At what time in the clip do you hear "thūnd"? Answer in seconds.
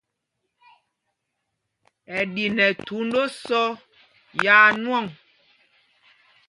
2.85-3.13